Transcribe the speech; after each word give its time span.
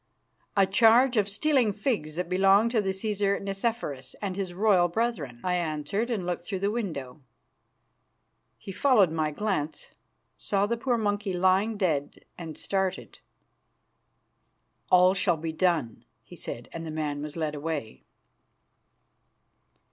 "A 0.57 0.65
charge 0.65 1.15
of 1.15 1.29
stealing 1.29 1.71
figs 1.71 2.15
that 2.15 2.27
belonged 2.27 2.71
to 2.71 2.81
the 2.81 2.89
Cæsar 2.89 3.39
Nicephorus 3.39 4.15
and 4.19 4.35
his 4.35 4.51
royal 4.51 4.87
brethren," 4.87 5.39
I 5.43 5.53
answered, 5.57 6.09
and 6.09 6.25
looked 6.25 6.43
through 6.43 6.57
the 6.61 6.71
window. 6.71 7.21
He 8.57 8.71
followed 8.71 9.11
my 9.11 9.29
glance, 9.29 9.91
saw 10.39 10.65
the 10.65 10.75
poor 10.75 10.97
monkey 10.97 11.33
lying 11.33 11.77
dead, 11.77 12.25
and 12.35 12.57
started. 12.57 13.19
"All 14.89 15.13
shall 15.13 15.37
be 15.37 15.51
done," 15.51 16.03
he 16.23 16.35
said, 16.35 16.67
and 16.73 16.83
the 16.83 16.89
man 16.89 17.21
was 17.21 17.37
led 17.37 17.53
away. 17.53 18.03